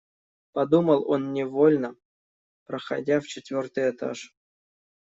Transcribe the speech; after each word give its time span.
Подумал 0.53 1.07
он 1.07 1.31
невольно, 1.31 1.95
проходя 2.65 3.19
в 3.19 3.25
четвертый 3.27 3.91
этаж. 3.91 4.35